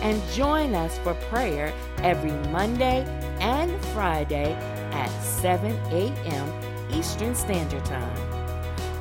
And 0.00 0.22
join 0.30 0.74
us 0.74 0.98
for 0.98 1.14
prayer 1.14 1.72
every 1.98 2.32
Monday 2.50 3.04
and 3.40 3.84
Friday 3.86 4.54
at 4.92 5.08
7 5.22 5.72
a.m. 5.90 6.52
Eastern 6.90 7.34
Standard 7.34 7.84
Time. 7.84 8.18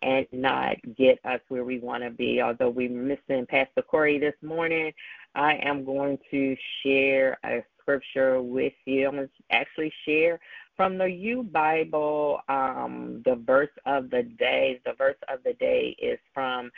and 0.00 0.26
not 0.32 0.76
get 0.96 1.18
us 1.24 1.40
where 1.48 1.64
we 1.64 1.80
want 1.80 2.02
to 2.02 2.10
be. 2.10 2.40
Although 2.40 2.70
we're 2.70 2.88
missing 2.88 3.44
Pastor 3.46 3.82
Corey 3.82 4.18
this 4.18 4.34
morning, 4.42 4.92
I 5.34 5.56
am 5.56 5.84
going 5.84 6.18
to 6.30 6.56
share 6.82 7.38
a 7.44 7.62
scripture 7.86 8.42
with 8.42 8.72
you. 8.84 9.06
I'm 9.06 9.14
going 9.14 9.28
to 9.28 9.54
actually 9.54 9.92
share 10.04 10.40
from 10.76 10.98
the 10.98 11.06
U 11.06 11.44
Bible, 11.44 12.40
um, 12.48 13.22
the 13.24 13.36
verse 13.36 13.70
of 13.86 14.10
the 14.10 14.24
day. 14.24 14.80
The 14.84 14.94
verse 14.98 15.16
of 15.32 15.38
the 15.44 15.54
day 15.54 15.96
is 16.00 16.18
from 16.34 16.70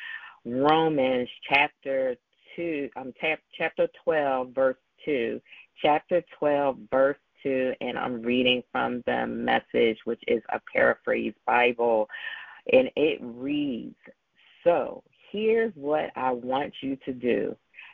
Romans 0.45 1.29
chapter 1.49 2.15
two, 2.55 2.91
um, 2.97 3.13
chapter 3.57 3.89
twelve, 4.05 4.51
verse 4.55 4.77
two. 5.05 5.41
Chapter 5.81 6.23
twelve, 6.39 6.77
verse 6.91 7.17
two, 7.43 7.73
and 7.81 7.99
I'm 7.99 8.21
reading 8.23 8.63
from 8.71 9.03
the 9.07 9.27
message, 9.27 9.99
which 10.05 10.23
is 10.29 10.43
a 10.53 10.61
paraphrase 10.73 11.35
Bible, 11.47 12.09
and 12.73 12.91
it 12.97 13.19
reads, 13.23 13.97
"So 14.63 15.03
here's 15.33 15.73
what 15.75 16.11
I 16.17 16.33
want 16.33 16.75
you 16.83 16.97
to 17.05 17.13
do." 17.13 17.57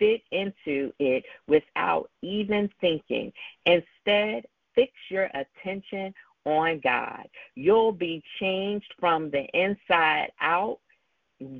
fit 0.00 0.22
into 0.32 0.92
it 0.98 1.22
without 1.46 2.10
even 2.22 2.68
thinking. 2.80 3.32
Instead, 3.66 4.46
fix 4.74 4.92
your 5.10 5.30
attention 5.34 6.12
on 6.44 6.80
God. 6.82 7.28
You'll 7.54 7.92
be 7.92 8.22
changed 8.40 8.92
from 8.98 9.30
the 9.30 9.44
inside 9.54 10.32
out, 10.40 10.78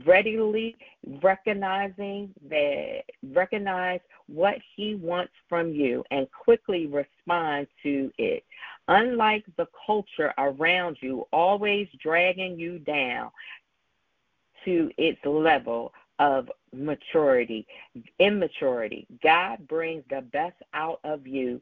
readily 0.04 0.76
recognizing 1.22 2.34
that 2.48 3.02
recognize 3.32 4.00
what 4.26 4.56
he 4.76 4.94
wants 4.94 5.32
from 5.48 5.72
you 5.72 6.04
and 6.10 6.26
quickly 6.32 6.86
respond 6.86 7.66
to 7.82 8.10
it. 8.18 8.44
Unlike 8.88 9.44
the 9.56 9.66
culture 9.86 10.32
around 10.38 10.96
you 11.00 11.26
always 11.32 11.88
dragging 12.02 12.58
you 12.58 12.78
down 12.78 13.30
to 14.64 14.90
its 14.98 15.18
level 15.24 15.92
of 16.20 16.48
maturity, 16.72 17.66
immaturity. 18.20 19.08
God 19.22 19.66
brings 19.66 20.04
the 20.08 20.20
best 20.20 20.56
out 20.72 21.00
of 21.02 21.26
you 21.26 21.60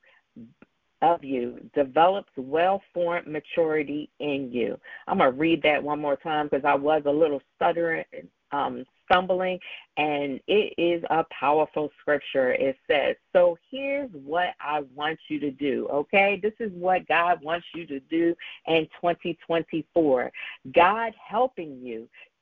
of 1.01 1.23
you 1.23 1.61
develops 1.75 2.33
well 2.37 2.83
formed 2.93 3.29
maturity 3.29 4.11
in 4.19 4.51
you. 4.53 4.79
I'm 5.07 5.19
going 5.19 5.31
to 5.31 5.39
read 5.39 5.63
that 5.63 5.83
one 5.83 6.01
more 6.01 6.17
time 6.17 6.49
because 6.49 6.65
I 6.65 6.75
was 6.75 7.03
a 7.07 7.11
little 7.11 7.41
stuttering, 7.55 8.05
um, 8.51 8.85
stumbling, 9.05 9.61
and 9.97 10.41
it 10.49 10.75
is 10.77 11.05
a 11.11 11.25
powerful 11.31 11.91
scripture. 12.01 12.53
It 12.53 12.77
says, 12.91 13.17
So 13.33 13.57
here's 13.71 14.11
what 14.13 14.55
I 14.61 14.83
want 14.95 15.19
you 15.29 15.39
to 15.41 15.53
do, 15.53 15.89
okay? 15.93 16.41
This 16.43 16.55
is 16.59 16.73
what 16.73 17.07
God 17.07 17.43
wants 17.43 17.67
you 17.75 17.87
to 17.87 18.01
do 18.01 18.35
in 18.67 18.89
2024. 19.01 20.33
God 20.75 21.13
helping 21.25 21.81
you 21.81 22.09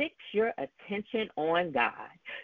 fix 0.00 0.14
your 0.32 0.54
attention 0.56 1.28
on 1.36 1.70
God. 1.72 1.92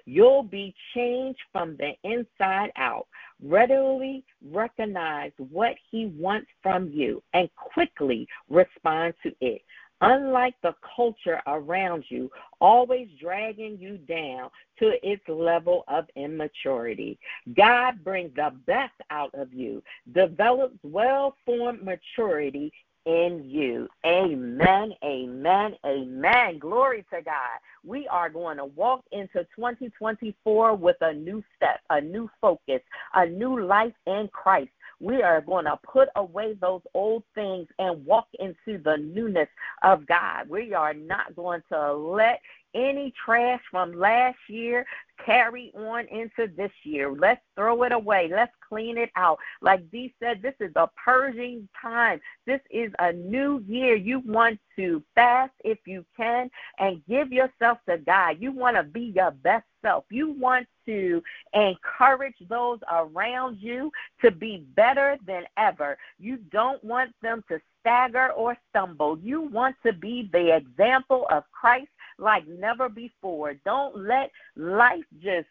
You'll 0.05 0.43
be 0.43 0.75
changed 0.94 1.41
from 1.53 1.78
the 1.78 1.93
inside 2.05 2.71
out. 2.77 3.06
Readily 3.43 4.25
recognize 4.53 5.33
what 5.39 5.75
He 5.91 6.12
wants 6.19 6.49
from 6.62 6.91
you 6.91 7.22
and 7.33 7.49
quickly 7.56 8.28
respond 8.50 9.15
to 9.22 9.33
it. 9.41 9.62
Unlike 10.03 10.56
the 10.62 10.75
culture 10.94 11.41
around 11.47 12.05
you, 12.11 12.31
always 12.61 13.09
dragging 13.19 13.78
you 13.81 13.97
down 13.97 14.50
to 14.78 14.93
its 15.03 15.23
level 15.27 15.84
of 15.88 16.05
immaturity. 16.17 17.19
God 17.56 18.05
brings 18.05 18.34
the 18.34 18.53
best 18.67 18.93
out 19.11 19.34
of 19.34 19.55
you, 19.55 19.83
develops 20.12 20.77
well 20.83 21.34
formed 21.47 21.83
maturity 21.83 22.71
in 23.06 23.43
you. 23.44 23.89
Amen, 24.05 24.93
amen, 25.05 25.75
amen. 25.87 26.58
Glory 26.58 27.05
to 27.12 27.23
God. 27.23 27.58
We 27.85 28.06
are 28.08 28.29
going 28.29 28.58
to 28.58 28.67
walk 28.67 29.05
into 29.12 29.47
2024 29.55 30.75
with 30.75 30.97
a 31.00 31.14
new 31.14 31.43
step, 31.56 31.81
a 31.91 32.00
new 32.00 32.29
focus, 32.41 32.81
a 33.14 33.26
new 33.26 33.64
life 33.64 33.94
in 34.06 34.29
Christ. 34.32 34.70
We 34.99 35.23
are 35.23 35.41
going 35.41 35.67
to 35.67 35.79
put 35.82 36.08
away 36.17 36.55
those 36.61 36.81
old 36.94 37.23
things 37.35 37.69
and 37.79 38.05
walk 38.06 38.29
into 38.41 38.82
the 38.82 38.97
newness 38.97 39.49
of 39.82 40.06
God. 40.06 40.49
We 40.49 40.75
are 40.75 40.94
not 40.94 41.37
going 41.37 41.62
to 41.70 41.93
let 41.93 42.41
any 42.76 43.12
trash 43.25 43.61
from 43.70 43.99
last 43.99 44.38
year 44.49 44.87
carry 45.25 45.73
on 45.75 46.06
into 46.08 46.52
this 46.56 46.70
year. 46.82 47.11
Let's 47.12 47.40
throw 47.55 47.82
it 47.84 47.93
away. 47.93 48.28
Let's 48.31 48.52
clean 48.69 48.99
it 48.99 49.11
out. 49.17 49.38
Like 49.62 49.90
Dee 49.90 50.14
said, 50.20 50.43
this 50.43 50.55
is 50.61 50.73
a 50.76 50.88
purging 51.02 51.69
time. 51.81 52.20
This 52.46 52.61
is 52.70 52.93
a 52.99 53.12
new 53.12 53.64
year. 53.67 53.96
You 53.96 54.20
want 54.20 54.61
to 54.76 55.02
fast 55.14 55.52
if 55.64 55.78
you 55.87 56.05
can 56.17 56.50
and 56.78 57.02
give 57.08 57.32
yourself 57.32 57.78
to 57.88 57.99
God. 57.99 58.37
You 58.40 58.52
want 58.52 58.76
to 58.76 58.82
be 58.82 59.12
your 59.14 59.31
best 59.31 59.64
self. 59.82 60.05
You 60.11 60.32
want 60.32 60.67
to 60.87 61.22
encourage 61.55 62.37
those 62.49 62.79
around 62.93 63.58
you 63.61 63.90
to 64.22 64.31
be 64.31 64.67
better 64.76 65.17
than 65.26 65.44
ever. 65.56 65.96
You 66.19 66.38
don't 66.52 66.82
want 66.84 67.12
them 67.22 67.43
to 67.49 67.58
stagger 67.81 68.32
or 68.32 68.56
stumble. 68.70 69.19
You 69.19 69.43
want 69.43 69.76
to 69.84 69.93
be 69.93 70.29
the 70.32 70.56
example 70.56 71.26
of 71.31 71.44
Christ 71.52 71.88
like 72.19 72.47
never 72.47 72.89
before. 72.89 73.55
Don't 73.65 73.97
let 73.97 74.31
life 74.57 75.05
just 75.23 75.49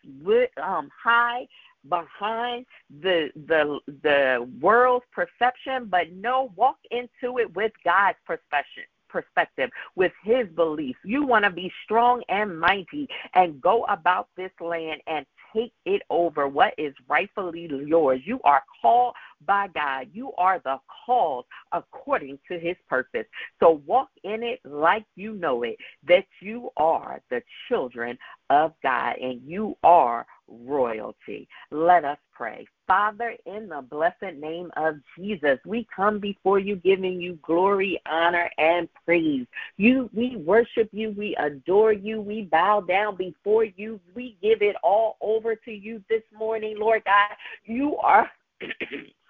um, 0.61 0.89
hide 1.03 1.47
behind 1.89 2.65
the 3.01 3.29
the 3.47 3.79
the 4.03 4.49
world's 4.59 5.05
perception, 5.11 5.87
but 5.89 6.11
no, 6.11 6.51
walk 6.55 6.77
into 6.91 7.37
it 7.39 7.53
with 7.55 7.71
God's 7.83 8.17
perception 8.25 8.83
perspective, 9.07 9.69
with 9.95 10.11
his 10.23 10.47
beliefs. 10.55 10.99
You 11.05 11.25
want 11.25 11.45
to 11.45 11.51
be 11.51 11.71
strong 11.85 12.21
and 12.27 12.59
mighty 12.59 13.07
and 13.33 13.61
go 13.61 13.85
about 13.85 14.27
this 14.35 14.51
land 14.59 14.99
and 15.07 15.25
take 15.55 15.73
it 15.85 16.01
over 16.09 16.47
what 16.47 16.73
is 16.77 16.93
rightfully 17.07 17.69
yours. 17.85 18.21
You 18.25 18.39
are 18.43 18.63
called 18.81 19.15
by 19.45 19.67
God. 19.73 20.07
You 20.13 20.33
are 20.37 20.59
the 20.63 20.77
called 21.05 21.45
according 21.71 22.39
to 22.49 22.59
his 22.59 22.75
purpose. 22.89 23.25
So 23.59 23.81
walk 23.85 24.09
in 24.23 24.43
it 24.43 24.59
like 24.65 25.05
you 25.15 25.33
know 25.33 25.63
it, 25.63 25.77
that 26.07 26.25
you 26.41 26.69
are 26.77 27.21
the 27.29 27.41
children 27.67 28.17
of 28.49 28.73
God 28.83 29.17
and 29.17 29.41
you 29.45 29.75
are 29.83 30.25
royalty. 30.47 31.47
Let 31.71 32.05
us 32.05 32.17
pray. 32.33 32.67
Father, 32.87 33.35
in 33.45 33.67
the 33.67 33.81
blessed 33.81 34.35
name 34.37 34.71
of 34.77 34.95
Jesus, 35.17 35.59
we 35.65 35.87
come 35.95 36.19
before 36.19 36.59
you 36.59 36.75
giving 36.75 37.19
you 37.19 37.39
glory, 37.41 37.99
honor, 38.05 38.49
and 38.57 38.87
praise. 39.05 39.47
You 39.77 40.09
we 40.13 40.35
worship 40.37 40.89
you, 40.91 41.11
we 41.11 41.35
adore 41.37 41.93
you, 41.93 42.21
we 42.21 42.43
bow 42.43 42.81
down 42.81 43.15
before 43.15 43.65
you. 43.65 43.99
We 44.13 44.37
give 44.41 44.61
it 44.61 44.75
all 44.83 45.17
over 45.21 45.55
to 45.55 45.71
you 45.71 46.03
this 46.09 46.23
morning, 46.37 46.77
Lord 46.79 47.03
God. 47.05 47.35
You 47.65 47.97
are 47.97 48.29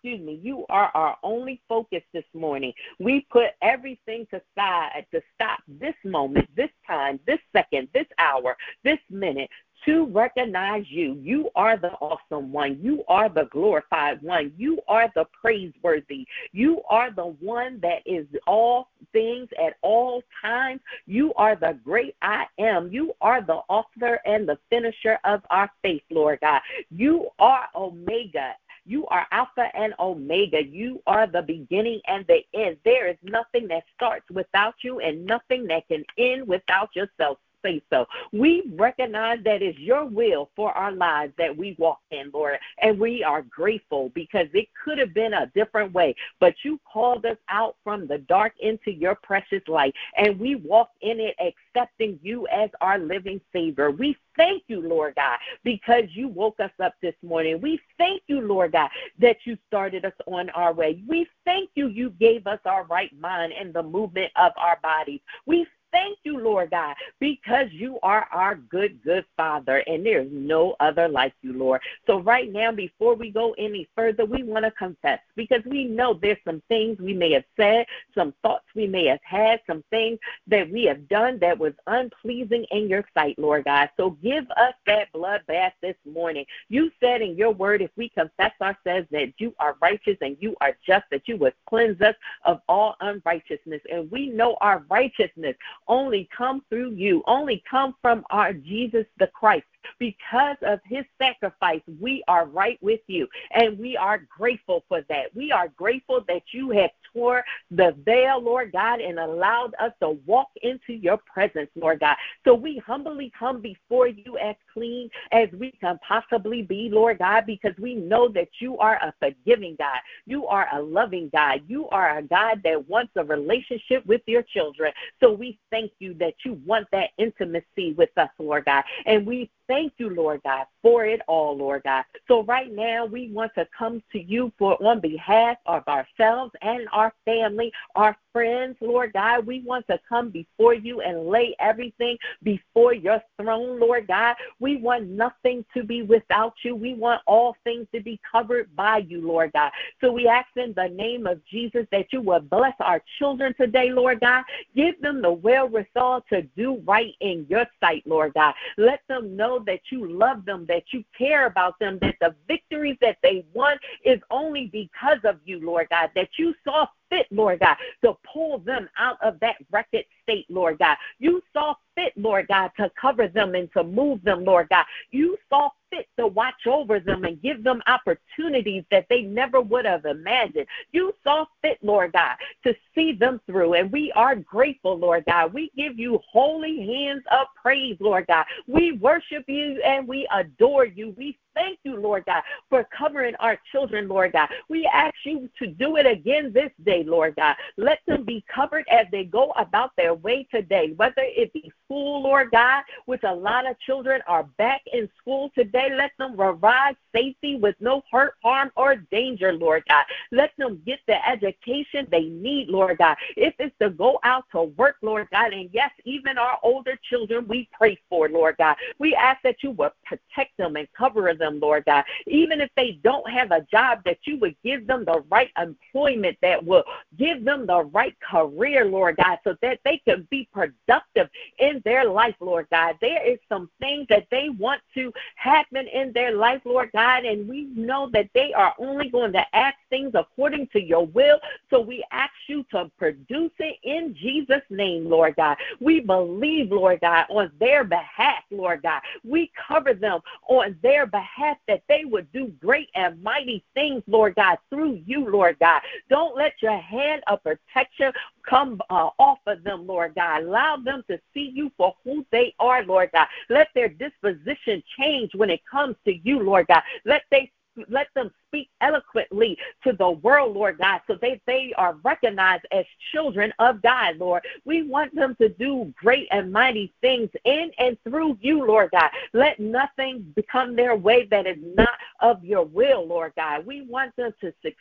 excuse 0.05 0.25
me, 0.25 0.39
you 0.43 0.65
are 0.69 0.91
our 0.93 1.17
only 1.23 1.61
focus 1.67 2.03
this 2.13 2.25
morning. 2.33 2.73
We 2.99 3.25
put 3.31 3.51
everything 3.63 4.27
to 4.31 4.41
side 4.53 5.05
to 5.11 5.21
stop 5.33 5.59
this 5.67 5.95
moment, 6.03 6.47
this 6.55 6.69
time, 6.85 7.19
this 7.25 7.39
second, 7.51 7.87
this 7.93 8.05
hour, 8.19 8.55
this 8.83 8.99
minute 9.09 9.49
to 9.85 10.05
recognize 10.07 10.85
you. 10.89 11.19
You 11.21 11.49
are 11.55 11.77
the 11.77 11.91
awesome 11.93 12.51
one. 12.51 12.79
You 12.81 13.03
are 13.07 13.29
the 13.29 13.47
glorified 13.51 14.21
one. 14.21 14.51
You 14.57 14.79
are 14.87 15.11
the 15.15 15.25
praiseworthy. 15.39 16.25
You 16.51 16.81
are 16.89 17.11
the 17.11 17.35
one 17.39 17.79
that 17.81 18.01
is 18.05 18.25
all 18.47 18.89
things 19.13 19.49
at 19.63 19.75
all 19.81 20.21
times. 20.41 20.81
You 21.05 21.33
are 21.35 21.55
the 21.55 21.77
great 21.83 22.15
I 22.21 22.45
am. 22.59 22.91
You 22.91 23.13
are 23.21 23.41
the 23.41 23.61
author 23.69 24.19
and 24.25 24.47
the 24.47 24.57
finisher 24.69 25.19
of 25.23 25.41
our 25.49 25.69
faith, 25.81 26.03
Lord 26.09 26.39
God. 26.41 26.61
You 26.89 27.27
are 27.39 27.67
Omega. 27.75 28.53
You 28.87 29.07
are 29.07 29.25
Alpha 29.31 29.67
and 29.75 29.95
Omega. 29.99 30.63
You 30.63 31.01
are 31.07 31.25
the 31.25 31.41
beginning 31.41 32.01
and 32.07 32.23
the 32.27 32.41
end. 32.53 32.77
There 32.85 33.07
is 33.07 33.17
nothing 33.23 33.67
that 33.69 33.83
starts 33.95 34.25
without 34.29 34.75
you 34.83 34.99
and 34.99 35.25
nothing 35.25 35.65
that 35.67 35.87
can 35.87 36.03
end 36.19 36.47
without 36.47 36.89
yourself 36.95 37.39
say 37.65 37.81
so. 37.89 38.05
We 38.31 38.63
recognize 38.75 39.39
that 39.43 39.61
it's 39.61 39.77
your 39.79 40.05
will 40.05 40.49
for 40.55 40.71
our 40.71 40.91
lives 40.91 41.33
that 41.37 41.55
we 41.55 41.75
walk 41.79 41.99
in, 42.11 42.31
Lord, 42.33 42.57
and 42.81 42.99
we 42.99 43.23
are 43.23 43.41
grateful 43.43 44.11
because 44.13 44.47
it 44.53 44.67
could 44.83 44.97
have 44.97 45.13
been 45.13 45.33
a 45.33 45.51
different 45.55 45.93
way, 45.93 46.15
but 46.39 46.53
you 46.63 46.79
called 46.91 47.25
us 47.25 47.37
out 47.49 47.75
from 47.83 48.07
the 48.07 48.19
dark 48.19 48.53
into 48.59 48.91
your 48.91 49.15
precious 49.15 49.61
light, 49.67 49.93
and 50.17 50.39
we 50.39 50.55
walk 50.55 50.91
in 51.01 51.19
it 51.19 51.35
accepting 51.39 52.19
you 52.21 52.47
as 52.47 52.69
our 52.81 52.99
living 52.99 53.41
Savior. 53.51 53.91
We 53.91 54.15
thank 54.37 54.63
you, 54.67 54.81
Lord 54.81 55.15
God, 55.15 55.37
because 55.63 56.03
you 56.09 56.27
woke 56.27 56.59
us 56.59 56.71
up 56.83 56.95
this 57.01 57.15
morning. 57.23 57.61
We 57.61 57.79
thank 57.97 58.23
you, 58.27 58.41
Lord 58.41 58.73
God, 58.73 58.89
that 59.19 59.37
you 59.45 59.57
started 59.67 60.05
us 60.05 60.13
on 60.27 60.49
our 60.51 60.73
way. 60.73 61.03
We 61.07 61.27
thank 61.45 61.69
you, 61.75 61.87
you 61.87 62.09
gave 62.11 62.47
us 62.47 62.59
our 62.65 62.83
right 62.85 63.11
mind 63.19 63.53
and 63.53 63.73
the 63.73 63.83
movement 63.83 64.31
of 64.35 64.51
our 64.57 64.77
bodies. 64.83 65.21
We 65.45 65.65
thank 65.95 66.19
you, 66.23 66.39
Lord 66.39 66.71
God, 66.71 66.95
because 67.19 67.67
you 67.71 67.97
are 68.03 68.27
our 68.31 68.55
good, 68.55 69.01
good 69.03 69.23
Father, 69.37 69.81
and 69.87 70.05
there's 70.05 70.27
no 70.29 70.75
other 70.81 71.07
like 71.07 71.33
you, 71.41 71.53
Lord. 71.53 71.81
So, 72.05 72.19
right 72.19 72.51
now, 72.51 72.71
before 72.73 73.15
we 73.15 73.31
go 73.31 73.55
any 73.57 73.87
further, 73.95 74.25
we 74.25 74.43
want 74.43 74.65
to 74.65 74.71
confess 74.71 75.19
because 75.35 75.61
we 75.65 75.85
know 75.85 76.13
there's 76.13 76.37
some 76.43 76.61
things 76.67 76.99
we 76.99 77.13
may 77.13 77.31
have 77.31 77.45
said, 77.55 77.85
some 78.13 78.33
thoughts 78.41 78.65
we 78.75 78.87
may 78.87 79.05
have 79.05 79.21
had, 79.23 79.61
some 79.65 79.83
things 79.89 80.19
that 80.47 80.69
we 80.69 80.83
have 80.83 81.07
done 81.07 81.39
that 81.39 81.57
was 81.57 81.73
unpleasing 81.87 82.65
in 82.71 82.89
your 82.89 83.05
sight, 83.13 83.39
Lord 83.39 83.63
God. 83.63 83.89
So, 83.95 84.11
give 84.21 84.45
us 84.51 84.73
that 84.87 85.11
blood 85.13 85.41
bath 85.47 85.73
this 85.81 85.95
morning. 86.05 86.45
You 86.67 86.91
said 86.99 87.21
in 87.21 87.37
your 87.37 87.51
word, 87.51 87.81
if 87.81 87.91
we 87.95 88.09
confess 88.09 88.51
our 88.59 88.77
sins, 88.85 89.07
that 89.11 89.33
you 89.37 89.55
are 89.59 89.77
righteous 89.81 90.17
and 90.19 90.35
you 90.41 90.55
are 90.59 90.75
just, 90.85 91.05
that 91.11 91.27
you 91.27 91.37
would 91.37 91.53
cleanse 91.69 92.01
us 92.01 92.15
of 92.43 92.59
all 92.67 92.95
unrighteousness. 92.99 93.81
And 93.89 94.11
we 94.11 94.27
know 94.27 94.57
our 94.59 94.83
righteousness 94.89 95.55
only 95.87 96.29
come 96.35 96.61
through 96.69 96.91
you, 96.91 97.23
only 97.27 97.63
come 97.69 97.95
from 98.01 98.23
our 98.29 98.53
Jesus 98.53 99.05
the 99.19 99.27
Christ. 99.27 99.65
Because 99.99 100.57
of 100.61 100.79
his 100.85 101.05
sacrifice, 101.17 101.81
we 101.99 102.23
are 102.27 102.45
right 102.45 102.77
with 102.81 103.01
you, 103.07 103.27
and 103.51 103.77
we 103.77 103.97
are 103.97 104.27
grateful 104.37 104.83
for 104.87 105.01
that. 105.09 105.35
We 105.35 105.51
are 105.51 105.67
grateful 105.69 106.23
that 106.27 106.43
you 106.51 106.71
have 106.71 106.91
tore 107.13 107.43
the 107.71 107.95
veil, 108.05 108.41
Lord 108.41 108.71
God, 108.71 108.99
and 108.99 109.19
allowed 109.19 109.73
us 109.79 109.91
to 110.01 110.11
walk 110.25 110.49
into 110.61 110.93
your 110.93 111.17
presence, 111.17 111.69
Lord 111.75 111.99
God. 112.01 112.15
So 112.45 112.53
we 112.53 112.81
humbly 112.85 113.31
come 113.37 113.61
before 113.61 114.07
you 114.07 114.37
as 114.37 114.55
clean 114.73 115.09
as 115.31 115.49
we 115.57 115.71
can 115.71 115.99
possibly 116.07 116.61
be, 116.61 116.89
Lord 116.91 117.19
God, 117.19 117.45
because 117.45 117.73
we 117.79 117.95
know 117.95 118.27
that 118.29 118.49
you 118.59 118.77
are 118.77 118.95
a 118.95 119.13
forgiving 119.19 119.75
God. 119.77 119.99
You 120.25 120.47
are 120.47 120.67
a 120.73 120.81
loving 120.81 121.29
God. 121.33 121.61
You 121.67 121.87
are 121.89 122.17
a 122.17 122.21
God 122.21 122.61
that 122.63 122.87
wants 122.89 123.13
a 123.15 123.23
relationship 123.23 124.05
with 124.05 124.21
your 124.25 124.41
children. 124.43 124.91
So 125.19 125.31
we 125.31 125.59
thank 125.71 125.91
you 125.99 126.13
that 126.15 126.33
you 126.43 126.61
want 126.65 126.87
that 126.91 127.11
intimacy 127.17 127.93
with 127.93 128.09
us, 128.17 128.29
Lord 128.39 128.65
God. 128.65 128.83
And 129.05 129.25
we 129.25 129.49
thank 129.67 129.93
you, 129.97 130.09
Lord 130.09 130.41
God, 130.43 130.65
for 130.81 131.05
it 131.05 131.21
all, 131.27 131.57
Lord 131.57 131.83
God. 131.83 132.03
So 132.27 132.43
right 132.43 132.71
now 132.71 133.05
we 133.05 133.31
want 133.31 133.53
to 133.55 133.67
come 133.77 134.01
to 134.11 134.21
you 134.21 134.51
for 134.57 134.81
on 134.83 134.99
behalf 134.99 135.57
of 135.65 135.87
ourselves 135.87 136.53
and 136.61 136.87
our 136.91 137.13
family, 137.25 137.71
our 137.95 138.15
friends, 138.35 138.75
Lord 138.81 139.13
God. 139.13 139.45
We 139.45 139.61
want 139.61 139.87
to 139.87 139.97
come 140.09 140.29
before 140.29 140.73
you 140.73 140.99
and 140.99 141.27
lay 141.27 141.55
everything 141.59 142.17
before 142.43 142.93
your 142.93 143.21
throne, 143.39 143.79
Lord 143.79 144.07
God. 144.07 144.35
We 144.59 144.75
want 144.75 145.07
nothing 145.07 145.63
to 145.73 145.83
be 145.83 146.01
without 146.01 146.53
you. 146.63 146.75
We 146.75 146.95
want 146.95 147.21
all 147.27 147.55
things 147.63 147.87
to 147.93 148.01
be 148.01 148.19
covered 148.29 148.75
by 148.75 148.97
you, 149.07 149.25
Lord 149.25 149.53
God. 149.53 149.71
So 150.01 150.11
we 150.11 150.27
ask 150.27 150.49
in 150.57 150.73
the 150.73 150.89
name 150.89 151.25
of 151.27 151.39
Jesus 151.45 151.85
that 151.91 152.07
you 152.11 152.19
will 152.19 152.41
bless 152.41 152.73
our 152.81 153.01
children 153.19 153.53
today, 153.57 153.89
Lord 153.89 154.19
God. 154.19 154.43
Give 154.75 154.99
them 155.01 155.21
the 155.21 155.31
well 155.31 155.69
resolve 155.69 156.23
to 156.27 156.41
do 156.57 156.81
right 156.85 157.13
in 157.21 157.45
your 157.49 157.65
sight, 157.79 158.03
Lord 158.05 158.33
God. 158.33 158.53
Let 158.77 159.01
them 159.07 159.37
know 159.55 159.63
that 159.65 159.81
you 159.91 160.11
love 160.11 160.45
them, 160.45 160.65
that 160.67 160.83
you 160.91 161.03
care 161.17 161.47
about 161.47 161.77
them, 161.79 161.97
that 162.01 162.15
the 162.21 162.35
victories 162.47 162.97
that 163.01 163.17
they 163.23 163.45
won 163.53 163.77
is 164.03 164.19
only 164.31 164.67
because 164.67 165.19
of 165.23 165.39
you, 165.45 165.65
Lord 165.65 165.87
God, 165.89 166.09
that 166.15 166.29
you 166.37 166.53
saw 166.63 166.87
fit, 167.09 167.27
Lord 167.31 167.59
God, 167.59 167.77
to 168.03 168.13
pull 168.31 168.59
them 168.59 168.89
out 168.97 169.17
of 169.21 169.39
that 169.39 169.55
wrecked 169.71 169.95
state, 170.23 170.45
Lord 170.49 170.79
God. 170.79 170.97
You 171.19 171.41
saw 171.53 171.75
fit, 171.95 172.13
Lord 172.15 172.47
God, 172.47 172.71
to 172.77 172.91
cover 172.99 173.27
them 173.27 173.55
and 173.55 173.71
to 173.73 173.83
move 173.83 174.23
them, 174.23 174.43
Lord 174.43 174.69
God. 174.69 174.85
You 175.11 175.37
saw 175.49 175.69
fit 175.89 176.07
to 176.17 176.27
watch 176.27 176.67
over 176.67 176.99
them 176.99 177.23
and 177.23 177.41
give 177.41 177.63
them 177.63 177.81
opportunities 177.87 178.83
that 178.91 179.05
they 179.09 179.21
never 179.21 179.61
would 179.61 179.85
have 179.85 180.05
imagined. 180.05 180.67
You 180.91 181.13
saw 181.23 181.45
fit, 181.61 181.77
Lord 181.81 182.13
God, 182.13 182.35
to 182.63 182.75
see 182.93 183.13
them 183.13 183.39
through. 183.45 183.75
And 183.75 183.91
we 183.91 184.11
are 184.13 184.35
grateful, 184.35 184.97
Lord 184.97 185.23
God. 185.25 185.53
We 185.53 185.71
give 185.75 185.97
you 185.97 186.19
holy 186.29 186.85
hands 186.85 187.23
of 187.31 187.47
praise, 187.61 187.97
Lord 187.99 188.27
God. 188.27 188.45
We 188.67 188.93
worship 188.93 189.45
you 189.47 189.81
and 189.85 190.07
we 190.07 190.27
adore 190.33 190.85
you. 190.85 191.13
We 191.17 191.37
thank 191.55 191.79
you, 191.83 191.99
Lord 191.99 192.25
God, 192.25 192.43
for 192.69 192.87
covering 192.95 193.33
our 193.39 193.57
children, 193.71 194.07
Lord 194.07 194.33
God. 194.33 194.49
We 194.69 194.89
ask 194.93 195.15
you 195.23 195.49
to 195.59 195.67
do 195.67 195.95
it 195.97 196.05
again 196.05 196.51
this 196.53 196.71
day, 196.85 197.03
Lord 197.03 197.35
God. 197.35 197.55
Let 197.77 197.99
them 198.07 198.23
be 198.25 198.43
covered 198.53 198.85
as 198.89 199.07
they 199.11 199.23
go 199.23 199.51
about 199.51 199.91
their 199.97 200.13
way 200.13 200.47
today, 200.51 200.93
whether 200.95 201.13
it 201.17 201.51
be 201.53 201.71
school, 201.85 202.23
Lord 202.23 202.51
God, 202.51 202.83
which 203.05 203.23
a 203.23 203.33
lot 203.33 203.69
of 203.69 203.79
children 203.79 204.21
are 204.27 204.43
back 204.57 204.81
in 204.91 205.09
school 205.19 205.51
today. 205.55 205.89
Let 205.95 206.11
them 206.17 206.39
arrive 206.39 206.95
safely 207.13 207.55
with 207.55 207.75
no 207.79 208.03
hurt, 208.11 208.33
harm, 208.43 208.71
or 208.75 208.95
danger, 208.95 209.53
Lord 209.53 209.83
God. 209.87 210.05
Let 210.31 210.51
them 210.57 210.81
get 210.85 210.99
the 211.07 211.27
education 211.27 212.07
they 212.11 212.23
need, 212.23 212.69
Lord 212.69 212.97
God. 212.97 213.17
If 213.35 213.53
it's 213.59 213.75
to 213.81 213.89
go 213.89 214.19
out 214.23 214.45
to 214.51 214.63
work, 214.63 214.97
Lord 215.01 215.27
God, 215.31 215.53
and 215.53 215.69
yes, 215.71 215.91
even 216.03 216.37
our 216.37 216.57
older 216.63 216.97
children, 217.09 217.47
we 217.47 217.69
pray 217.71 217.97
for, 218.09 218.29
Lord 218.29 218.55
God. 218.57 218.75
We 218.99 219.15
ask 219.15 219.41
that 219.43 219.63
you 219.63 219.71
would 219.71 219.91
protect 220.05 220.57
them 220.57 220.75
and 220.75 220.87
cover 220.97 221.33
them 221.33 221.59
Lord 221.59 221.85
God. 221.85 222.03
Even 222.27 222.61
if 222.61 222.69
they 222.75 222.99
don't 223.03 223.29
have 223.29 223.51
a 223.51 223.61
job, 223.71 224.01
that 224.05 224.17
you 224.25 224.37
would 224.39 224.55
give 224.63 224.87
them 224.87 225.05
the 225.05 225.23
right 225.29 225.51
employment 225.59 226.37
that 226.41 226.63
will 226.63 226.83
give 227.17 227.43
them 227.43 227.65
the 227.65 227.83
right 227.85 228.15
career, 228.19 228.85
Lord 228.85 229.17
God, 229.17 229.39
so 229.43 229.55
that 229.61 229.79
they 229.83 230.01
can 230.05 230.27
be 230.29 230.47
productive 230.53 231.29
in 231.59 231.81
their 231.85 232.05
life, 232.05 232.35
Lord 232.39 232.67
God. 232.71 232.95
There 233.01 233.25
is 233.25 233.39
some 233.49 233.69
things 233.79 234.07
that 234.09 234.27
they 234.31 234.49
want 234.49 234.81
to 234.95 235.11
happen 235.35 235.87
in 235.87 236.11
their 236.13 236.35
life, 236.35 236.61
Lord 236.65 236.89
God, 236.93 237.25
and 237.25 237.47
we 237.47 237.63
know 237.75 238.09
that 238.13 238.29
they 238.33 238.53
are 238.53 238.73
only 238.79 239.09
going 239.09 239.33
to 239.33 239.55
ask 239.55 239.75
things 239.89 240.11
according 240.13 240.67
to 240.73 240.81
your 240.81 241.05
will. 241.07 241.39
So 241.69 241.79
we 241.79 242.03
ask 242.11 242.33
you 242.47 242.65
to 242.71 242.91
produce 242.97 243.51
it 243.59 243.77
in 243.83 244.15
Jesus' 244.15 244.63
name, 244.69 245.09
Lord 245.09 245.35
God. 245.35 245.57
We 245.79 245.99
believe, 245.99 246.71
Lord 246.71 247.01
God, 247.01 247.25
on 247.29 247.51
their 247.59 247.83
behalf, 247.83 248.43
Lord 248.51 248.81
God. 248.83 249.01
We 249.23 249.51
cover 249.67 249.93
them 249.93 250.19
on 250.47 250.77
their 250.81 251.05
behalf 251.05 251.57
that 251.67 251.83
they 251.87 252.05
would 252.05 252.31
do 252.31 252.51
great 252.61 252.89
and 252.95 253.21
mighty 253.21 253.63
things, 253.73 254.03
Lord 254.07 254.35
God, 254.35 254.57
through 254.69 255.01
you, 255.05 255.29
Lord 255.29 255.57
God. 255.59 255.81
Don't 256.09 256.35
let 256.35 256.53
your 256.61 256.77
hand 256.77 257.04
of 257.27 257.43
protection 257.43 258.11
come 258.47 258.81
uh, 258.89 259.09
off 259.19 259.39
of 259.47 259.63
them, 259.63 259.87
Lord 259.87 260.13
God. 260.15 260.43
Allow 260.43 260.77
them 260.77 261.03
to 261.09 261.19
see 261.33 261.51
you 261.53 261.71
for 261.77 261.95
who 262.03 262.25
they 262.31 262.53
are, 262.59 262.83
Lord 262.83 263.09
God. 263.13 263.27
Let 263.49 263.69
their 263.75 263.89
disposition 263.89 264.83
change 264.99 265.31
when 265.35 265.49
it 265.49 265.61
comes 265.69 265.95
to 266.05 266.13
you, 266.13 266.39
Lord 266.39 266.67
God. 266.67 266.81
Let 267.05 267.23
they 267.31 267.51
let 267.89 268.07
them 268.15 268.31
speak 268.47 268.69
eloquently 268.81 269.57
to 269.83 269.93
the 269.93 270.09
world, 270.09 270.55
Lord 270.55 270.77
God, 270.77 271.01
so 271.07 271.17
they, 271.21 271.41
they 271.45 271.73
are 271.77 271.97
recognized 272.03 272.65
as 272.71 272.85
children 273.11 273.53
of 273.59 273.81
God, 273.81 274.17
Lord. 274.17 274.43
We 274.65 274.83
want 274.83 275.13
them 275.15 275.35
to 275.41 275.49
do 275.49 275.93
great 275.97 276.27
and 276.31 276.51
mighty 276.51 276.93
things 277.01 277.29
in 277.43 277.71
and 277.79 277.97
through 278.03 278.37
you, 278.41 278.65
Lord 278.65 278.91
God. 278.91 279.09
Let 279.33 279.59
nothing 279.59 280.31
become 280.35 280.75
their 280.75 280.95
way 280.95 281.25
that 281.31 281.47
is 281.47 281.57
not 281.75 281.89
of 282.21 282.43
your 282.43 282.65
will, 282.65 283.05
Lord 283.05 283.33
God. 283.35 283.65
We 283.65 283.81
want 283.81 284.15
them 284.15 284.33
to 284.41 284.53
succeed 284.61 284.75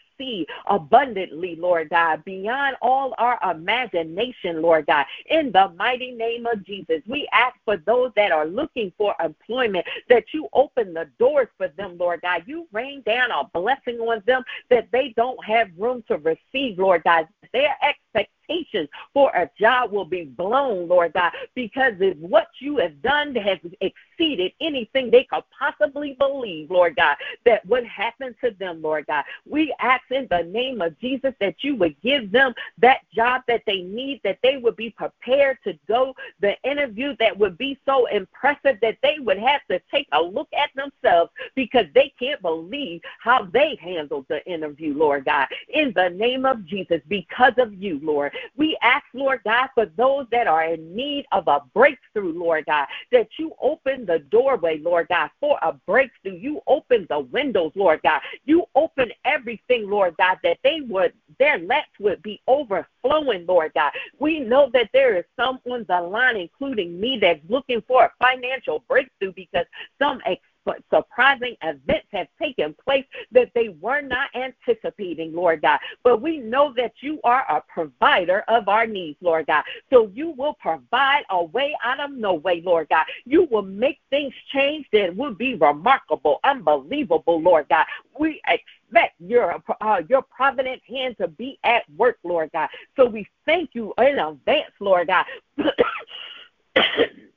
abundantly, 0.69 1.57
Lord 1.57 1.91
God, 1.91 2.25
beyond 2.25 2.77
all 2.83 3.15
our 3.19 3.39
imagination, 3.51 4.63
Lord 4.63 4.87
God. 4.87 5.07
In 5.27 5.53
the 5.53 5.73
mighty 5.77 6.13
name 6.13 6.47
of 6.47 6.65
Jesus, 6.65 7.03
we 7.07 7.29
ask 7.33 7.57
for 7.65 7.77
those 7.77 8.13
that 8.17 8.33
are 8.33 8.47
looking 8.47 8.93
for 8.97 9.15
employment 9.23 9.87
that 10.09 10.25
you 10.33 10.49
open 10.53 10.95
the 10.95 11.09
doors 11.19 11.49
for 11.57 11.69
them, 11.69 11.99
Lord 11.99 12.23
God. 12.23 12.45
You 12.47 12.67
rain 12.73 13.03
down 13.05 13.31
a 13.31 13.45
blessing 13.53 13.99
on 13.99 14.23
them 14.27 14.43
that 14.71 14.89
they 14.93 15.13
don't 15.17 15.43
have 15.45 15.69
room 15.77 16.05
to 16.09 16.19
receive, 16.19 16.79
Lord 16.79 17.03
God. 17.05 17.29
Their 17.53 17.77
expectations 17.83 18.89
for 19.13 19.31
a 19.31 19.51
job 19.59 19.91
will 19.93 20.05
be 20.05 20.25
blown, 20.25 20.89
Lord 20.89 21.13
God, 21.15 21.33
because 21.55 21.95
if 22.01 22.17
what 22.19 22.49
you 22.61 22.79
have 22.79 23.01
done 23.03 23.35
has 23.35 23.59
exceeded 23.81 23.95
anything 24.19 25.11
they 25.11 25.25
could 25.25 25.45
possibly 25.59 26.17
believe, 26.19 26.71
Lord 26.71 26.97
God, 26.97 27.17
that 27.45 27.65
what 27.67 27.85
happened 27.85 28.35
to 28.43 28.51
them, 28.59 28.83
Lord 28.83 29.07
God. 29.07 29.25
We 29.49 29.75
ask 29.81 30.03
in 30.11 30.27
the 30.31 30.43
name 30.43 30.81
of 30.81 30.99
Jesus 31.01 31.33
that 31.41 31.57
you 31.61 31.77
would 31.77 32.01
give 32.03 32.31
them 32.33 32.55
that 32.79 32.99
job 33.15 33.43
that 33.49 33.63
they 33.67 33.83
need, 33.83 34.21
that 34.25 34.39
they 34.43 34.57
would 34.57 34.77
be 34.77 34.91
prepared 34.91 35.59
to 35.65 35.79
go 35.89 36.15
the 36.41 36.55
interview 36.65 37.15
that 37.19 37.37
would 37.39 37.57
be 37.59 37.79
so 37.87 38.07
impressive 38.07 38.79
that 38.83 38.97
they 39.03 39.17
would 39.21 39.39
have 39.39 39.61
to 39.71 39.81
take 39.91 40.09
a 40.13 40.23
look 40.23 40.49
at 40.53 40.71
themselves 40.75 41.31
because 41.55 41.87
they 41.95 42.13
can't 42.19 42.41
believe 42.43 43.01
how 43.21 43.45
they 43.53 43.79
handled 43.81 44.27
the 44.29 44.45
interview, 44.47 44.97
Lord 44.97 45.25
God. 45.25 45.47
In 45.73 45.93
the 45.95 46.11
name 46.11 46.45
of 46.45 46.65
Jesus, 46.67 47.01
because 47.09 47.53
of 47.59 47.73
you, 47.75 48.01
Lord, 48.03 48.33
we 48.57 48.77
ask, 48.83 49.05
Lord 49.15 49.41
God, 49.45 49.69
for 49.75 49.87
those 49.97 50.27
that 50.31 50.47
are 50.47 50.65
in 50.65 50.95
need 50.95 51.27
of 51.33 51.49
a 51.49 51.63
breakthrough, 51.75 52.33
Lord 52.33 52.67
God, 52.67 52.87
that 53.13 53.29
you 53.39 53.53
open 53.61 54.04
the 54.07 54.21
doorway, 54.31 54.79
Lord 54.79 55.09
God, 55.09 55.31
for 55.41 55.59
a 55.63 55.73
breakthrough. 55.73 56.37
You 56.37 56.61
open 56.67 57.07
the 57.09 57.21
windows, 57.21 57.73
Lord 57.75 58.01
God. 58.03 58.21
You 58.45 58.65
open 58.75 59.11
everything, 59.25 59.89
Lord 59.89 60.17
God, 60.17 60.39
that 60.43 60.59
they 60.63 60.81
would, 60.83 61.13
their 61.39 61.59
laps 61.59 61.91
would 61.99 62.23
be 62.23 62.41
overflowing, 62.47 63.47
Lord 63.47 63.73
God. 63.75 63.93
We 64.19 64.41
know 64.41 64.71
that 64.73 64.91
there 64.93 65.17
is 65.17 65.25
some 65.37 65.59
on 65.71 65.85
the 65.89 66.01
line, 66.01 66.37
including 66.37 67.01
me, 67.01 67.19
that's 67.21 67.41
looking 67.49 67.83
for 67.87 68.05
a 68.05 68.13
financial 68.21 68.85
breakthrough 68.89 69.33
because 69.33 69.67
some 69.99 70.21
but 70.65 70.83
surprising 70.93 71.57
events 71.63 72.07
have 72.13 72.29
taken 72.41 72.75
place 72.85 73.05
that 73.33 73.51
they 73.55 73.71
were 73.81 74.01
not 74.01 74.29
anticipating, 74.35 75.35
Lord 75.35 75.63
God. 75.63 75.79
But 76.03 76.23
we 76.23 76.39
know 76.39 76.73
that 76.77 76.93
you 77.01 77.21
are 77.25 77.45
a 77.49 77.63
provider 77.73 78.45
of 78.49 78.69
our 78.69 78.87
needs, 78.87 79.19
Lord 79.21 79.47
God. 79.47 79.65
So 79.91 80.11
you 80.15 80.31
will 80.31 80.55
provide 80.55 81.25
a 81.31 81.43
way 81.45 81.77
out 81.85 82.01
of 82.01 82.13
no 82.13 82.35
way, 82.35 82.63
Lord 82.65 82.89
God. 82.89 83.05
You 83.25 83.47
will 83.51 83.63
make 83.63 83.99
things 84.11 84.33
change 84.53 84.87
that 84.93 85.15
will 85.15 85.35
be 85.35 85.55
remarkable, 85.55 86.41
unbelievable, 86.45 87.41
Lord 87.41 87.69
God. 87.69 87.87
We 88.19 88.41
expect 88.47 89.15
your 89.19 89.63
uh, 89.81 90.03
your 90.09 90.23
provident 90.23 90.83
hand 90.89 91.17
to 91.21 91.29
be 91.29 91.59
at 91.65 91.83
work, 91.97 92.19
Lord 92.23 92.51
God. 92.53 92.69
So 92.97 93.07
we 93.07 93.27
thank 93.45 93.71
you 93.75 93.93
in 93.99 94.19
advance, 94.19 94.73
Lord 94.81 95.09
God. 95.09 95.27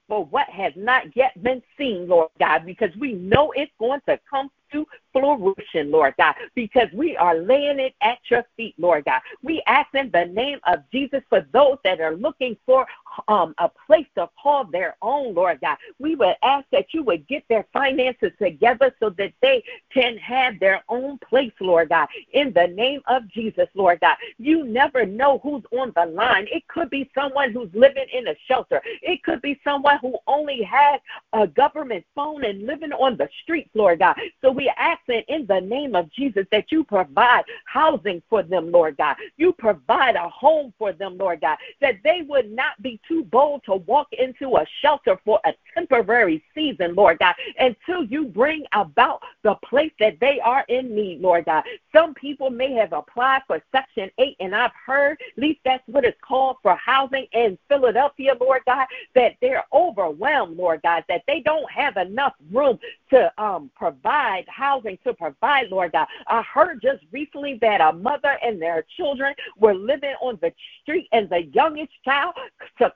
for 0.07 0.25
what 0.25 0.47
has 0.49 0.73
not 0.75 1.03
yet 1.15 1.41
been 1.43 1.61
seen, 1.77 2.07
Lord 2.07 2.29
God, 2.39 2.65
because 2.65 2.89
we 2.99 3.13
know 3.13 3.51
it's 3.55 3.71
going 3.79 3.99
to 4.07 4.19
come 4.29 4.49
to 4.71 4.85
fruition, 5.11 5.91
Lord 5.91 6.13
God, 6.17 6.35
because 6.55 6.87
we 6.93 7.17
are 7.17 7.37
laying 7.37 7.79
it 7.79 7.95
at 8.01 8.19
your 8.29 8.43
feet, 8.55 8.75
Lord 8.77 9.05
God. 9.05 9.21
We 9.41 9.63
ask 9.67 9.93
in 9.93 10.11
the 10.11 10.25
name 10.25 10.59
of 10.67 10.79
Jesus 10.91 11.21
for 11.29 11.45
those 11.53 11.77
that 11.83 12.01
are 12.01 12.15
looking 12.15 12.57
for 12.65 12.85
um, 13.27 13.53
a 13.57 13.69
place 13.87 14.05
to 14.15 14.29
call 14.41 14.65
their 14.65 14.95
own, 15.01 15.33
Lord 15.33 15.59
God. 15.61 15.77
We 15.99 16.15
would 16.15 16.35
ask 16.43 16.65
that 16.71 16.93
you 16.93 17.03
would 17.03 17.27
get 17.27 17.43
their 17.49 17.65
finances 17.73 18.31
together 18.39 18.93
so 18.99 19.09
that 19.11 19.33
they 19.41 19.63
can 19.93 20.17
have 20.17 20.59
their 20.59 20.83
own 20.89 21.17
place, 21.19 21.53
Lord 21.59 21.89
God. 21.89 22.07
In 22.33 22.53
the 22.53 22.67
name 22.67 23.01
of 23.07 23.27
Jesus, 23.29 23.67
Lord 23.73 23.99
God. 24.01 24.17
You 24.37 24.63
never 24.65 25.05
know 25.05 25.39
who's 25.39 25.63
on 25.71 25.93
the 25.95 26.05
line. 26.05 26.47
It 26.51 26.67
could 26.67 26.89
be 26.89 27.09
someone 27.15 27.51
who's 27.51 27.69
living 27.73 28.05
in 28.13 28.27
a 28.27 28.35
shelter. 28.47 28.81
It 29.01 29.23
could 29.23 29.41
be 29.41 29.59
someone 29.63 29.97
who 30.01 30.17
only 30.27 30.61
has 30.63 30.99
a 31.33 31.47
government 31.47 32.05
phone 32.15 32.43
and 32.45 32.65
living 32.65 32.91
on 32.91 33.17
the 33.17 33.29
streets, 33.43 33.69
Lord 33.73 33.99
God. 33.99 34.15
So 34.41 34.51
we 34.51 34.66
ask 34.77 34.99
that 35.07 35.23
in 35.27 35.45
the 35.47 35.59
name 35.59 35.95
of 35.95 36.11
Jesus 36.11 36.45
that 36.51 36.71
you 36.71 36.83
provide 36.83 37.43
housing 37.65 38.21
for 38.29 38.43
them, 38.43 38.71
Lord 38.71 38.97
God. 38.97 39.15
You 39.37 39.53
provide 39.53 40.15
a 40.15 40.29
home 40.29 40.73
for 40.77 40.93
them, 40.93 41.17
Lord 41.17 41.41
God, 41.41 41.57
that 41.81 41.95
they 42.03 42.23
would 42.27 42.51
not 42.51 42.81
be 42.81 42.99
too 43.07 43.23
bold 43.25 43.63
to 43.65 43.75
walk 43.75 44.07
into 44.11 44.57
a 44.57 44.65
shelter 44.81 45.19
for 45.23 45.39
a 45.45 45.53
temporary 45.73 46.43
season, 46.55 46.95
Lord 46.95 47.19
God, 47.19 47.35
until 47.59 48.03
you 48.03 48.25
bring 48.25 48.65
about 48.73 49.21
the 49.43 49.55
place 49.67 49.91
that 49.99 50.19
they 50.19 50.39
are 50.39 50.65
in 50.69 50.93
need, 50.93 51.21
Lord 51.21 51.45
God. 51.45 51.63
Some 51.93 52.13
people 52.13 52.49
may 52.49 52.73
have 52.73 52.93
applied 52.93 53.41
for 53.47 53.61
Section 53.71 54.09
8, 54.17 54.35
and 54.39 54.55
I've 54.55 54.71
heard, 54.85 55.17
at 55.21 55.41
least 55.41 55.59
that's 55.65 55.83
what 55.87 56.05
it's 56.05 56.17
called 56.21 56.57
for 56.61 56.75
housing 56.75 57.27
in 57.33 57.57
Philadelphia, 57.67 58.33
Lord 58.39 58.61
God, 58.65 58.87
that 59.15 59.35
they're 59.41 59.65
overwhelmed, 59.73 60.57
Lord 60.57 60.81
God, 60.83 61.03
that 61.09 61.23
they 61.27 61.41
don't 61.41 61.69
have 61.69 61.97
enough 61.97 62.33
room 62.51 62.79
to 63.09 63.31
um, 63.41 63.71
provide 63.75 64.45
housing, 64.47 64.97
to 65.05 65.13
provide, 65.13 65.69
Lord 65.69 65.91
God. 65.91 66.07
I 66.27 66.41
heard 66.41 66.81
just 66.81 67.03
recently 67.11 67.57
that 67.61 67.81
a 67.81 67.93
mother 67.93 68.37
and 68.43 68.61
their 68.61 68.85
children 68.95 69.33
were 69.57 69.73
living 69.73 70.15
on 70.21 70.37
the 70.41 70.51
street, 70.81 71.07
and 71.11 71.29
the 71.29 71.43
youngest 71.53 71.91
child 72.03 72.35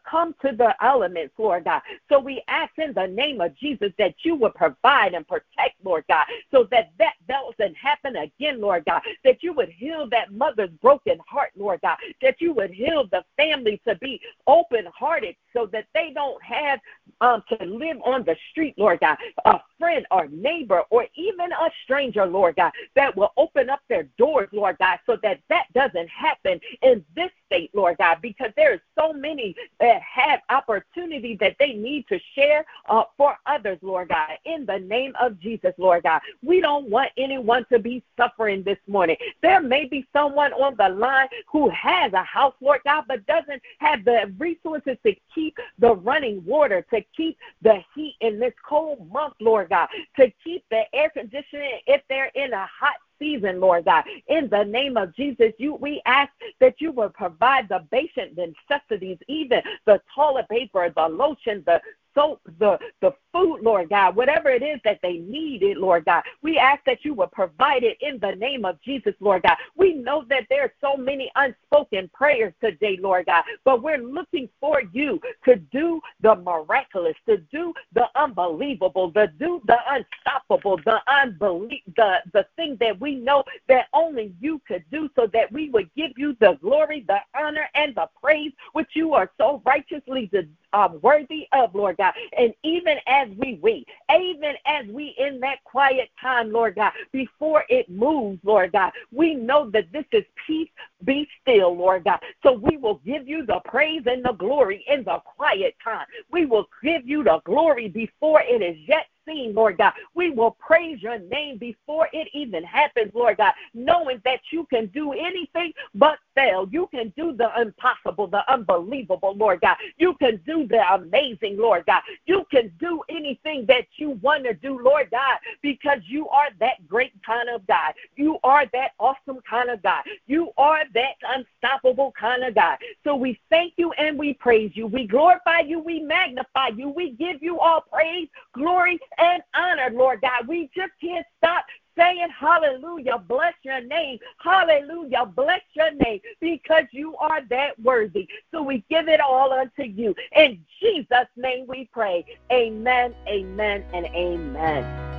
come 0.10 0.36
to 0.46 0.55
the 0.55 0.75
elements, 0.84 1.34
Lord 1.38 1.65
God. 1.65 1.81
So 2.10 2.20
we 2.20 2.43
ask 2.48 2.72
in 2.77 2.93
the 2.93 3.08
name 3.08 3.41
of 3.41 3.55
Jesus 3.58 3.91
that 3.98 4.15
you 4.24 4.36
would 4.36 4.55
provide 4.55 5.13
and 5.13 5.27
protect, 5.27 5.75
Lord 5.84 6.03
God, 6.08 6.25
so 6.51 6.67
that 6.72 6.91
that 7.00 7.13
doesn't 7.27 7.75
happen 7.75 8.15
again, 8.17 8.62
Lord 8.62 8.86
God. 8.86 9.01
That 9.24 9.41
you 9.41 9.53
would 9.53 9.70
heal 9.70 10.08
that 10.10 10.34
mother's 10.34 10.70
broken 10.81 11.17
heart, 11.27 11.51
Lord 11.55 11.81
God. 11.81 11.98
That 12.22 12.41
you 12.41 12.53
would 12.53 12.72
heal 12.72 13.08
the 13.12 13.24
family 13.38 13.81
to 13.88 13.96
be 13.96 14.22
open 14.48 14.86
hearted 14.93 15.36
so 15.53 15.67
that 15.72 15.86
they 15.93 16.12
don't 16.13 16.41
have 16.43 16.79
um, 17.22 17.43
to 17.50 17.65
live 17.65 17.98
on 18.03 18.24
the 18.24 18.36
street, 18.51 18.75
Lord 18.77 19.00
God. 19.00 19.17
A 19.46 19.60
friend 19.77 20.05
or 20.12 20.27
neighbor 20.27 20.84
or 20.89 21.08
even 21.15 21.51
a 21.51 21.70
stranger, 21.84 22.25
Lord 22.25 22.55
God, 22.55 22.72
that 22.96 23.15
will 23.15 23.31
open 23.38 23.70
up 23.70 23.81
their 23.89 24.03
doors, 24.17 24.50
Lord 24.51 24.77
God, 24.79 25.00
so 25.05 25.17
that 25.24 25.39
that 25.50 25.65
doesn't 25.74 26.10
happen 26.10 26.60
in 26.81 27.03
this 27.15 27.31
state, 27.46 27.72
Lord 27.74 27.98
God, 27.98 28.17
because 28.22 28.51
there 28.55 28.74
are 28.74 28.81
so 28.98 29.12
many 29.13 29.55
that 29.79 30.01
have 30.01 30.39
opportunity 30.50 31.36
that 31.39 31.55
they 31.60 31.74
need 31.74 32.08
to 32.10 32.20
share 32.36 32.65
uh, 32.89 33.03
for 33.17 33.38
others, 33.46 33.77
Lord 33.81 34.10
God. 34.10 34.29
In 34.46 34.65
the 34.65 34.79
name 34.79 35.13
of 35.20 35.39
Jesus, 35.39 35.74
Lord 35.77 36.03
God, 36.03 36.22
we 36.43 36.62
don't 36.62 36.89
want 36.89 37.10
anyone 37.17 37.65
to 37.72 37.79
be 37.79 38.03
suffering 38.17 38.63
this 38.63 38.77
morning. 38.88 39.17
There 39.41 39.62
may 39.62 39.86
be 39.86 40.08
someone 40.13 40.53
on 40.53 40.75
the 40.77 40.89
line 40.89 41.27
who 41.51 41.70
has 41.70 42.13
a 42.13 42.24
house, 42.24 42.53
Lord 42.62 42.81
God, 42.86 43.05
but 43.08 43.25
doesn't 43.25 43.62
have 43.79 44.05
the 44.05 44.34
resources 44.38 44.98
to 45.05 45.13
keep 45.34 45.40
the 45.79 45.95
running 45.95 46.43
water, 46.45 46.86
to 46.93 47.01
keep 47.15 47.38
the 47.62 47.79
heat 47.95 48.15
in 48.21 48.39
this 48.39 48.53
cold 48.67 49.12
month, 49.12 49.33
Lord 49.39 49.69
God, 49.69 49.88
to 50.17 50.31
keep 50.43 50.63
the 50.69 50.83
air 50.93 51.10
conditioning 51.10 51.79
if 51.88 52.01
they're 52.10 52.31
in 52.36 52.53
a 52.53 52.65
hot 52.67 52.95
season, 53.19 53.60
Lord 53.60 53.86
God. 53.86 54.03
In 54.27 54.50
the 54.50 54.63
name 54.63 54.98
of 54.98 55.15
Jesus, 55.15 55.53
you 55.57 55.75
we 55.75 56.01
ask 56.05 56.31
that 56.60 56.75
you 56.79 56.91
will 56.91 57.10
provide 57.10 57.69
the 57.69 57.86
basic 57.91 58.36
necessities, 58.36 59.17
even 59.27 59.62
the 59.86 60.01
toilet 60.13 60.50
paper, 60.50 60.91
the 60.95 61.07
lotion, 61.07 61.63
the 61.65 61.79
soap, 62.13 62.41
the, 62.60 62.77
the 63.01 63.12
food, 63.32 63.60
Lord 63.62 63.89
God, 63.89 64.15
whatever 64.15 64.50
it 64.50 64.63
is 64.63 64.80
that 64.84 65.00
they 65.01 65.18
needed, 65.18 65.77
Lord 65.77 66.06
God. 66.06 66.24
We 66.41 66.58
ask 66.58 66.84
that 66.86 67.03
you 67.06 67.13
would 67.15 67.32
provide 67.32 67.84
it 67.84 67.98
in 68.01 68.20
the 68.20 68.36
name 68.36 68.65
of 68.65 68.82
Jesus, 68.82 69.13
Lord 69.20 69.44
God. 69.44 69.58
We 69.75 69.94
know 69.94 70.25
that 70.30 70.46
there 70.50 70.63
are 70.63 70.74
so 70.82 70.98
many 70.98 71.32
unspoken 71.36 72.10
prayers 72.13 72.53
today, 72.62 72.98
Lord 73.01 73.27
God, 73.27 73.44
but 73.63 73.82
we're 73.82 73.98
looking 73.98 74.50
for 74.60 74.82
you 74.91 75.20
to 75.46 75.56
do 75.56 76.01
the 76.22 76.36
miraculous, 76.36 77.15
to 77.27 77.38
do 77.38 77.74
the 77.94 78.06
unbelievable, 78.15 79.12
to 79.13 79.27
do 79.39 79.62
the 79.65 79.77
unstoppable, 79.89 80.77
the 80.86 81.00
unbelief, 81.08 81.82
the, 81.96 82.18
the 82.34 82.46
thing 82.56 82.77
that 82.80 83.00
we 83.00 83.15
know 83.15 83.44
that 83.68 83.88
only 83.94 84.34
you 84.39 84.62
could 84.68 84.84
do 84.91 85.10
so 85.15 85.27
that 85.34 85.51
we 85.51 85.70
would 85.70 85.89
give 85.96 86.12
you 86.18 86.36
the 86.39 86.58
glory, 86.62 87.06
the 87.08 87.18
honor, 87.38 87.70
and 87.75 87.96
the 87.96 88.08
praise 88.22 88.51
which 88.74 88.89
you 88.94 89.13
are 89.13 89.32
so 89.38 89.62
righteously 89.65 90.30
um, 90.74 91.00
worthy 91.01 91.48
of, 91.53 91.74
Lord 91.75 91.98
God. 92.01 92.13
And 92.38 92.53
even 92.63 92.98
as 93.08 93.29
we 93.38 93.60
wait, 93.62 93.88
even 94.12 94.55
as 94.65 94.88
we 94.88 95.15
in 95.17 95.39
that 95.41 95.63
quiet 95.63 96.10
time, 96.20 96.51
Lord 96.51 96.75
God, 96.75 96.91
before 97.12 97.63
it 97.70 97.89
moves, 97.89 98.39
Lord 98.43 98.72
God, 98.72 98.91
we 99.12 99.36
know 99.36 99.70
that 99.70 99.91
this 99.91 100.05
is 100.12 100.24
peace 100.48 100.70
be 101.03 101.27
still, 101.41 101.75
Lord 101.75 102.05
God. 102.05 102.20
So 102.43 102.53
we 102.53 102.77
will 102.77 103.01
give 103.05 103.27
you 103.27 103.46
the 103.46 103.60
praise 103.65 104.03
and 104.05 104.25
the 104.25 104.34
glory 104.34 104.84
in 104.88 105.03
the 105.03 105.20
quiet 105.25 105.75
time. 105.84 106.05
We 106.31 106.46
will 106.46 106.67
give 106.84 107.08
you 107.08 107.24
the 107.24 107.39
glory 107.46 107.88
before 107.88 108.41
it 108.41 108.62
is 108.62 108.77
yet 108.88 109.05
seen, 109.32 109.54
Lord 109.54 109.78
God. 109.78 109.94
We 110.14 110.32
will 110.32 110.52
praise 110.52 111.02
your 111.02 111.20
name 111.20 111.58
before 111.58 112.08
it 112.14 112.28
even 112.34 112.64
happens, 112.64 113.12
Lord 113.14 113.38
God, 113.38 113.54
knowing 113.74 114.22
that 114.26 114.40
you 114.52 114.66
can 114.72 114.88
do 114.88 115.14
anything 115.14 115.74
but 115.96 116.20
fail. 116.36 116.68
You 116.72 116.88
can 116.88 117.14
do 117.18 117.34
the 117.34 117.50
impossible, 117.60 118.28
the 118.28 118.50
unbelievable, 118.52 119.36
Lord 119.36 119.62
God. 119.62 119.78
You 119.98 120.14
can 120.16 120.40
do 120.46 120.68
the 120.68 120.82
amazing, 120.94 121.58
Lord 121.58 121.86
God. 121.86 122.02
You 122.26 122.46
can 122.52 122.72
do 122.80 123.02
anything 123.10 123.66
that 123.68 123.86
you 123.98 124.12
want 124.22 124.46
to 124.46 124.54
do, 124.54 124.80
Lord 124.82 125.10
God, 125.12 125.38
because 125.62 126.00
you 126.06 126.28
are 126.30 126.50
that 126.60 126.88
great 126.88 127.14
kind 127.26 127.50
of 127.50 127.66
God. 127.68 127.94
You 128.16 128.38
are 128.44 128.66
that 128.74 128.92
awesome 129.00 129.40
kind 129.50 129.70
of 129.70 129.82
God. 129.84 130.04
You 130.28 130.52
are 130.58 130.84
that 130.94 131.16
unstoppable 131.28 132.14
kind 132.20 132.44
of 132.44 132.56
God. 132.56 132.78
So 133.04 133.16
we 133.16 133.40
thank 133.50 133.74
you 133.78 133.92
and 133.94 134.18
we 134.18 134.34
praise 134.34 134.72
you. 134.74 134.88
We 134.88 135.08
glorify 135.08 135.60
you. 135.62 135.80
We 135.80 136.00
magnify 136.00 136.70
you. 136.76 136.90
We 136.90 137.12
give 137.12 137.42
you 137.42 137.60
all 137.60 137.82
praise, 137.82 138.28
glory, 138.54 139.00
and 139.22 139.44
honor, 139.54 139.90
Lord 139.92 140.22
God. 140.22 140.48
We 140.48 140.70
just 140.75 140.92
can't 141.00 141.25
stop 141.38 141.66
saying 141.98 142.28
hallelujah, 142.38 143.18
bless 143.28 143.54
your 143.63 143.82
name, 143.82 144.18
hallelujah, 144.38 145.25
bless 145.25 145.62
your 145.74 145.94
name, 145.94 146.20
because 146.40 146.84
you 146.92 147.16
are 147.18 147.42
that 147.50 147.80
worthy. 147.80 148.28
So 148.51 148.63
we 148.63 148.84
give 148.90 149.08
it 149.08 149.20
all 149.20 149.51
unto 149.51 149.84
you. 149.84 150.16
In 150.36 150.63
Jesus' 150.82 151.28
name 151.36 151.66
we 151.68 151.90
pray. 151.92 152.25
Amen, 152.51 153.13
amen, 153.28 153.84
and 153.94 154.06
amen. 154.08 155.11